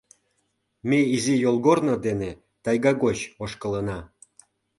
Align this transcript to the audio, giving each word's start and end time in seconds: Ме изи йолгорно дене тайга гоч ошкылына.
Ме 0.89 0.99
изи 1.15 1.35
йолгорно 1.43 1.95
дене 2.05 2.31
тайга 2.63 2.91
гоч 3.03 3.17
ошкылына. 3.43 3.99